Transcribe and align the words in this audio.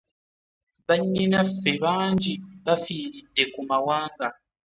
Bannyinaffe 0.87 1.71
bangi 1.83 2.33
bafiiridde 2.65 3.43
ku 3.53 3.61
mawanga. 3.69 4.27